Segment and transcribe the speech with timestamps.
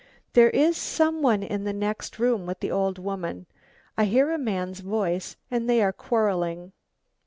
[0.33, 3.45] "There is some one in the next room with the old woman.
[3.95, 6.71] I hear a man's voice and they are quarrelling.